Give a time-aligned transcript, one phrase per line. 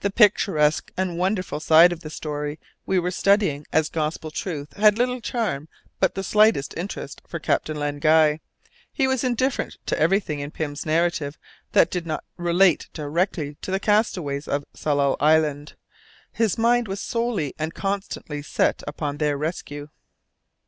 [0.00, 4.98] The picturesque and wonderful side of the story we were studying as gospel truth had
[4.98, 5.68] little charm
[6.02, 8.40] and but slight interest for Captain Len Guy;
[8.90, 11.38] he was indifferent to everything in Pym's narrative
[11.70, 15.76] that did not relate directly to the castaways of Tsalal Island:
[16.32, 19.88] his mind was solely and constantly set upon their rescue.